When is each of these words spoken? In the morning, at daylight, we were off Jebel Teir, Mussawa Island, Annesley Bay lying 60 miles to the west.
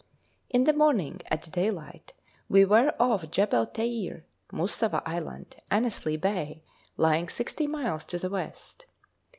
In 0.49 0.63
the 0.63 0.73
morning, 0.73 1.21
at 1.27 1.51
daylight, 1.51 2.13
we 2.49 2.65
were 2.65 2.95
off 2.99 3.29
Jebel 3.29 3.67
Teir, 3.67 4.23
Mussawa 4.51 5.03
Island, 5.05 5.57
Annesley 5.69 6.17
Bay 6.17 6.63
lying 6.97 7.29
60 7.29 7.67
miles 7.67 8.03
to 8.05 8.17
the 8.17 8.31
west. 8.31 8.87